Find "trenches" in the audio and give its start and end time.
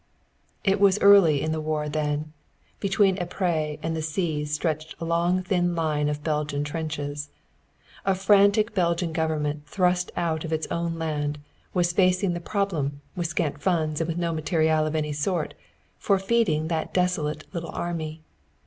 6.63-7.29